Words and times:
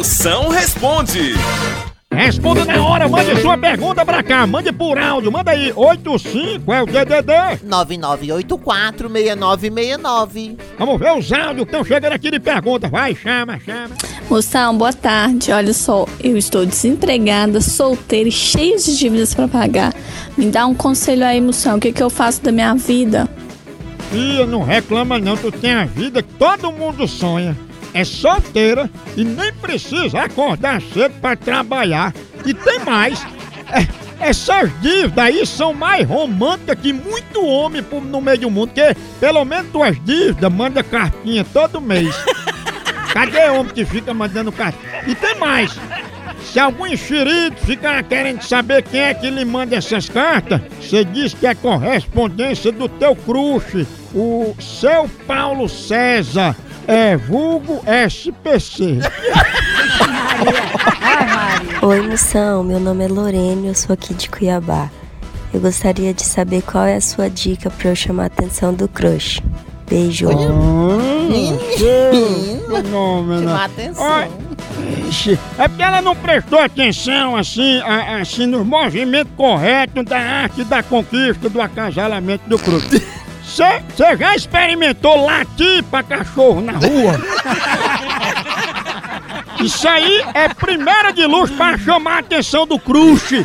Moção 0.00 0.48
responde. 0.48 1.34
Responda 2.10 2.64
na 2.64 2.82
hora, 2.82 3.06
mande 3.06 3.38
sua 3.42 3.58
pergunta 3.58 4.02
pra 4.02 4.22
cá, 4.22 4.46
mande 4.46 4.72
por 4.72 4.96
áudio, 4.96 5.30
manda 5.30 5.50
aí, 5.50 5.74
85 5.76 6.72
é 6.72 6.82
o 6.82 6.86
DDD. 6.86 7.60
99846969. 7.68 10.56
Vamos 10.78 10.98
ver 10.98 11.12
os 11.12 11.30
áudios 11.30 11.56
que 11.56 11.62
estão 11.64 11.84
chegando 11.84 12.14
aqui 12.14 12.30
de 12.30 12.40
pergunta, 12.40 12.88
vai, 12.88 13.14
chama, 13.14 13.60
chama. 13.60 13.90
Moção, 14.30 14.78
boa 14.78 14.94
tarde. 14.94 15.52
Olha 15.52 15.74
só, 15.74 16.06
eu 16.24 16.38
estou 16.38 16.64
desempregada, 16.64 17.60
solteira 17.60 18.30
e 18.30 18.32
cheia 18.32 18.78
de 18.78 18.96
dívidas 18.96 19.34
pra 19.34 19.48
pagar. 19.48 19.92
Me 20.34 20.46
dá 20.46 20.64
um 20.64 20.74
conselho 20.74 21.26
aí, 21.26 21.42
moção, 21.42 21.76
o 21.76 21.80
que, 21.80 21.92
que 21.92 22.02
eu 22.02 22.08
faço 22.08 22.42
da 22.42 22.50
minha 22.50 22.74
vida? 22.74 23.28
Filha, 24.10 24.46
não 24.46 24.62
reclama 24.62 25.18
não, 25.18 25.36
tu 25.36 25.52
tem 25.52 25.74
a 25.74 25.84
vida 25.84 26.22
que 26.22 26.32
todo 26.38 26.72
mundo 26.72 27.06
sonha. 27.06 27.54
É 27.92 28.04
solteira 28.04 28.88
e 29.16 29.24
nem 29.24 29.52
precisa 29.52 30.20
acordar 30.20 30.80
cedo 30.80 31.14
pra 31.20 31.36
trabalhar. 31.36 32.14
E 32.44 32.54
tem 32.54 32.78
mais, 32.80 33.24
é, 33.72 33.86
essas 34.20 34.70
dívidas 34.80 35.18
aí 35.18 35.46
são 35.46 35.72
mais 35.72 36.06
românticas 36.06 36.78
que 36.80 36.92
muito 36.92 37.44
homem 37.44 37.84
no 38.04 38.20
meio 38.20 38.38
do 38.38 38.50
mundo, 38.50 38.68
porque 38.68 38.96
pelo 39.18 39.44
menos 39.44 39.72
tuas 39.72 39.96
dívidas 40.04 40.52
manda 40.52 40.82
cartinha 40.82 41.44
todo 41.44 41.80
mês. 41.80 42.14
Cadê 43.12 43.48
homem 43.48 43.72
que 43.72 43.84
fica 43.84 44.14
mandando 44.14 44.52
cartinha? 44.52 45.02
E 45.06 45.14
tem 45.14 45.34
mais. 45.36 45.76
Se 46.44 46.58
algum 46.58 46.86
enxerido 46.86 47.56
ficar 47.56 48.02
querendo 48.04 48.42
saber 48.42 48.82
quem 48.82 49.00
é 49.00 49.14
que 49.14 49.30
lhe 49.30 49.44
manda 49.44 49.76
essas 49.76 50.08
cartas, 50.08 50.60
você 50.80 51.04
diz 51.04 51.34
que 51.34 51.46
é 51.46 51.54
correspondência 51.54 52.72
do 52.72 52.88
teu 52.88 53.14
crush, 53.14 53.86
o 54.14 54.54
seu 54.60 55.08
Paulo 55.26 55.68
César, 55.68 56.56
é 56.90 57.16
vulgo 57.16 57.80
SPC. 57.86 58.98
Oi, 61.82 62.00
moção. 62.08 62.64
Meu 62.64 62.80
nome 62.80 63.04
é 63.04 63.08
Lorene, 63.08 63.68
eu 63.68 63.74
sou 63.76 63.94
aqui 63.94 64.12
de 64.12 64.28
Cuiabá. 64.28 64.90
Eu 65.54 65.60
gostaria 65.60 66.12
de 66.12 66.24
saber 66.24 66.62
qual 66.62 66.84
é 66.84 66.96
a 66.96 67.00
sua 67.00 67.30
dica 67.30 67.70
para 67.70 67.90
eu 67.90 67.96
chamar 67.96 68.24
a 68.24 68.26
atenção 68.26 68.74
do 68.74 68.88
crush. 68.88 69.40
Beijo. 69.88 70.28
Fenômeno. 72.68 73.48
Chamar 73.48 73.64
atenção. 73.66 74.04
Olha, 74.04 74.28
ixi, 75.08 75.38
É 75.58 75.68
porque 75.68 75.82
ela 75.82 76.02
não 76.02 76.16
prestou 76.16 76.58
atenção 76.58 77.36
assim, 77.36 77.80
assim 78.20 78.46
no 78.46 78.64
movimento 78.64 79.28
correto 79.36 80.02
da 80.02 80.18
arte 80.18 80.64
da 80.64 80.82
conquista 80.82 81.48
do 81.48 81.60
acasalamento 81.60 82.48
do 82.48 82.58
crush. 82.58 83.00
Você 83.50 84.16
já 84.16 84.36
experimentou 84.36 85.26
latir 85.26 85.82
pra 85.90 86.04
cachorro 86.04 86.60
na 86.60 86.72
rua? 86.72 87.20
Isso 89.60 89.88
aí 89.88 90.24
é 90.34 90.48
primeira 90.48 91.12
de 91.12 91.26
luz 91.26 91.50
pra 91.50 91.76
chamar 91.76 92.14
a 92.14 92.18
atenção 92.20 92.64
do 92.64 92.78
crush. 92.78 93.44